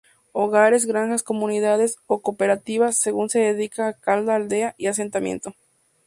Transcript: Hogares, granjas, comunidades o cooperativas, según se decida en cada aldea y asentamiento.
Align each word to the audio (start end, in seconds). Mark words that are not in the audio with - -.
Hogares, 0.31 0.85
granjas, 0.87 1.21
comunidades 1.21 1.99
o 2.07 2.23
cooperativas, 2.23 2.97
según 2.97 3.29
se 3.29 3.37
decida 3.53 3.89
en 3.89 3.95
cada 4.01 4.35
aldea 4.35 4.73
y 4.79 4.87
asentamiento. 4.87 5.53